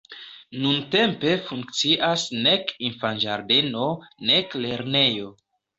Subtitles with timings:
[0.61, 3.95] Nuntempe funkcias nek infanĝardeno,
[4.33, 5.35] nek lernejo.